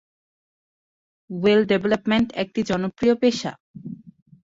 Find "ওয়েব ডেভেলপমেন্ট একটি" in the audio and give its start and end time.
1.29-2.59